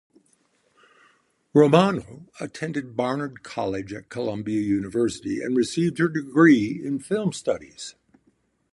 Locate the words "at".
3.93-4.09